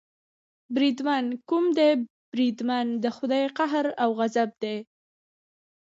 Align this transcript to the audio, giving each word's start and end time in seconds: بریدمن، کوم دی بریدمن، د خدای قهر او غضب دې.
بریدمن، 0.73 1.25
کوم 1.49 1.65
دی 1.77 1.91
بریدمن، 2.31 2.87
د 3.03 3.05
خدای 3.17 3.45
قهر 3.57 3.85
او 4.03 4.09
غضب 4.19 4.49
دې. 4.61 4.75